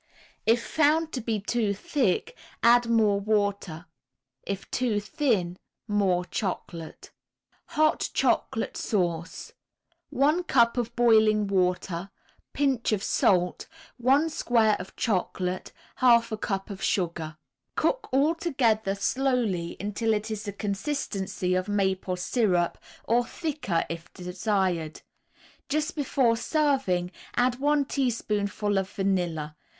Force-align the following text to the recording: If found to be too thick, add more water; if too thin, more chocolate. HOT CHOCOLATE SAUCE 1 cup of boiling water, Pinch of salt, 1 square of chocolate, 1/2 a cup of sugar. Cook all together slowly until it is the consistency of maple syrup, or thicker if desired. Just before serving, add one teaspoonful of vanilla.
If 0.47 0.63
found 0.65 1.11
to 1.11 1.21
be 1.21 1.39
too 1.39 1.75
thick, 1.75 2.35
add 2.63 2.87
more 2.89 3.19
water; 3.19 3.85
if 4.41 4.67
too 4.71 4.99
thin, 4.99 5.59
more 5.87 6.25
chocolate. 6.25 7.11
HOT 7.75 8.09
CHOCOLATE 8.11 8.77
SAUCE 8.77 9.51
1 10.09 10.43
cup 10.45 10.77
of 10.77 10.95
boiling 10.95 11.45
water, 11.45 12.09
Pinch 12.51 12.91
of 12.91 13.03
salt, 13.03 13.67
1 13.97 14.31
square 14.31 14.75
of 14.79 14.95
chocolate, 14.95 15.71
1/2 15.99 16.31
a 16.31 16.37
cup 16.37 16.71
of 16.71 16.81
sugar. 16.81 17.37
Cook 17.75 18.09
all 18.11 18.33
together 18.33 18.95
slowly 18.95 19.77
until 19.79 20.15
it 20.15 20.31
is 20.31 20.41
the 20.45 20.51
consistency 20.53 21.53
of 21.53 21.67
maple 21.69 22.15
syrup, 22.15 22.79
or 23.03 23.23
thicker 23.23 23.85
if 23.87 24.11
desired. 24.15 25.03
Just 25.69 25.95
before 25.95 26.35
serving, 26.35 27.11
add 27.35 27.59
one 27.59 27.85
teaspoonful 27.85 28.79
of 28.79 28.89
vanilla. 28.89 29.55